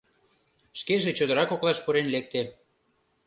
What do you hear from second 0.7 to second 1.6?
Шкеже чодыра